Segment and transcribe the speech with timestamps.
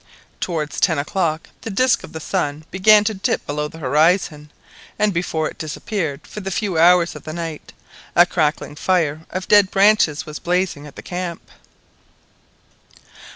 [0.39, 4.49] Towards ten o'clock the disc of the sun began to dip below the horizon,
[4.97, 7.71] and before it disappeared for the few hours of the night
[8.15, 11.51] a crackling fire of dead branches was blazing at the camp.